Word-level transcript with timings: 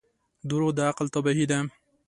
•دروغ 0.49 0.71
د 0.77 0.79
عقل 0.89 1.07
تباهي 1.15 1.45
ده. 1.51 1.59